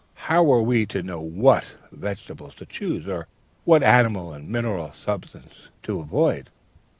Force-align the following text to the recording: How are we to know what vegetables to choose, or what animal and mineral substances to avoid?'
How 0.15 0.51
are 0.51 0.63
we 0.63 0.87
to 0.87 1.03
know 1.03 1.21
what 1.21 1.75
vegetables 1.91 2.55
to 2.55 2.65
choose, 2.65 3.07
or 3.07 3.27
what 3.65 3.83
animal 3.83 4.33
and 4.33 4.49
mineral 4.49 4.91
substances 4.93 5.67
to 5.83 5.99
avoid?' 5.99 6.49